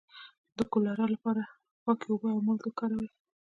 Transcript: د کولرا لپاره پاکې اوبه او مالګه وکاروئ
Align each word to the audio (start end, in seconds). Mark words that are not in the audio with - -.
د 0.57 0.59
کولرا 0.71 1.05
لپاره 1.13 1.43
پاکې 1.83 2.05
اوبه 2.11 2.27
او 2.33 2.39
مالګه 2.45 2.67
وکاروئ 2.69 3.09